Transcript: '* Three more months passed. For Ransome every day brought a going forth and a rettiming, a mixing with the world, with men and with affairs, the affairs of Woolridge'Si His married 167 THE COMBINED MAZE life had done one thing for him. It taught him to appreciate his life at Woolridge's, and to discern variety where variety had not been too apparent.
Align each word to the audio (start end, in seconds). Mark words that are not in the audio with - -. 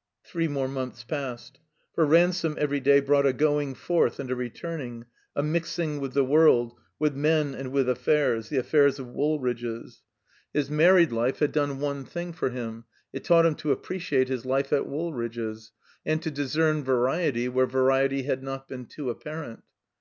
'* 0.00 0.24
Three 0.24 0.48
more 0.48 0.66
months 0.66 1.04
passed. 1.04 1.60
For 1.94 2.04
Ransome 2.04 2.56
every 2.58 2.80
day 2.80 2.98
brought 2.98 3.24
a 3.24 3.32
going 3.32 3.74
forth 3.76 4.18
and 4.18 4.28
a 4.28 4.34
rettiming, 4.34 5.04
a 5.36 5.44
mixing 5.44 6.00
with 6.00 6.12
the 6.12 6.24
world, 6.24 6.74
with 6.98 7.14
men 7.14 7.54
and 7.54 7.70
with 7.70 7.88
affairs, 7.88 8.48
the 8.48 8.56
affairs 8.56 8.98
of 8.98 9.06
Woolridge'Si 9.06 10.00
His 10.52 10.72
married 10.72 11.12
167 11.12 11.52
THE 11.52 11.60
COMBINED 11.60 11.76
MAZE 11.76 11.80
life 11.80 11.80
had 11.80 11.80
done 11.80 11.80
one 11.80 12.04
thing 12.04 12.32
for 12.32 12.50
him. 12.50 12.84
It 13.12 13.22
taught 13.22 13.46
him 13.46 13.54
to 13.54 13.70
appreciate 13.70 14.26
his 14.28 14.44
life 14.44 14.72
at 14.72 14.88
Woolridge's, 14.88 15.70
and 16.04 16.20
to 16.20 16.32
discern 16.32 16.82
variety 16.82 17.48
where 17.48 17.66
variety 17.66 18.24
had 18.24 18.42
not 18.42 18.66
been 18.66 18.86
too 18.86 19.08
apparent. 19.08 19.62